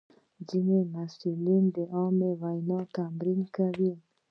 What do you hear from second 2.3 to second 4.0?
وینا تمرین کوي.